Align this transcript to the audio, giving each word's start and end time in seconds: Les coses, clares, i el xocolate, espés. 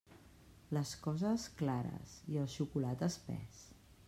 Les 0.77 0.93
coses, 1.03 1.45
clares, 1.59 2.17
i 2.33 2.41
el 2.45 2.51
xocolate, 2.57 3.15
espés. 3.15 3.63